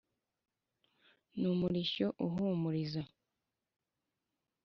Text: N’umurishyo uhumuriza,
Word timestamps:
N’umurishyo 1.39 2.07
uhumuriza, 2.25 3.03